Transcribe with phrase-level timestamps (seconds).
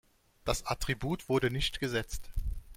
[0.45, 2.31] Das Attribut wurde nicht gesetzt.